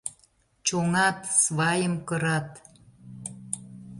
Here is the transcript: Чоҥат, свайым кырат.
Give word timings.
Чоҥат, 0.65 1.19
свайым 1.41 1.95
кырат. 2.07 2.49